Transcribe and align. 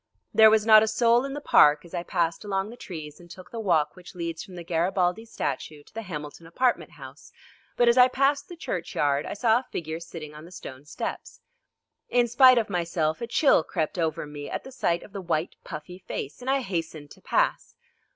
There 0.33 0.49
was 0.49 0.65
not 0.65 0.81
a 0.81 0.87
soul 0.87 1.25
in 1.25 1.33
the 1.33 1.39
park 1.39 1.85
as 1.85 1.93
I 1.93 2.01
passed 2.01 2.43
along 2.43 2.71
the 2.71 2.75
trees 2.75 3.19
and 3.19 3.29
took 3.29 3.51
the 3.51 3.59
walk 3.59 3.95
which 3.95 4.15
leads 4.15 4.43
from 4.43 4.55
the 4.55 4.63
Garibaldi 4.63 5.25
statue 5.25 5.83
to 5.83 5.93
the 5.93 6.01
Hamilton 6.01 6.47
Apartment 6.47 6.89
House, 6.93 7.31
but 7.77 7.87
as 7.87 7.99
I 7.99 8.07
passed 8.07 8.49
the 8.49 8.55
churchyard 8.55 9.27
I 9.27 9.35
saw 9.35 9.59
a 9.59 9.67
figure 9.71 9.99
sitting 9.99 10.33
on 10.33 10.43
the 10.43 10.51
stone 10.51 10.85
steps. 10.85 11.41
In 12.09 12.27
spite 12.27 12.57
of 12.57 12.67
myself 12.67 13.21
a 13.21 13.27
chill 13.27 13.63
crept 13.63 13.99
over 13.99 14.25
me 14.25 14.49
at 14.49 14.63
the 14.63 14.71
sight 14.71 15.03
of 15.03 15.13
the 15.13 15.21
white 15.21 15.53
puffy 15.63 15.99
face, 15.99 16.41
and 16.41 16.49
I 16.49 16.61
hastened 16.61 17.11
to 17.11 17.21
pass. 17.21 17.75